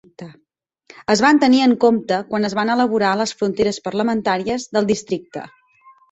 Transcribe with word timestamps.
Es 1.15 1.19
van 1.25 1.41
tenir 1.41 1.59
en 1.65 1.75
compte 1.83 2.17
quan 2.31 2.47
es 2.49 2.55
van 2.59 2.71
elaborar 2.75 3.11
les 3.19 3.33
fronteres 3.41 3.79
parlamentàries 3.89 4.65
del 4.79 4.89
districte. 4.93 5.45